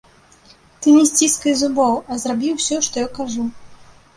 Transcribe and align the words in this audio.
Ты 0.85 0.93
не 0.95 1.03
сціскай 1.09 1.53
зубоў, 1.59 1.93
а 2.15 2.17
зрабі 2.25 2.49
ўсё, 2.57 2.75
што 2.89 2.95
я 3.07 3.13
кажу. 3.19 3.49